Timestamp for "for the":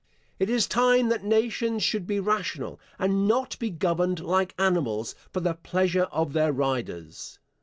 5.31-5.53